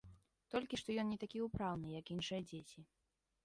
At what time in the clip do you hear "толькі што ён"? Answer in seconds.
0.53-1.07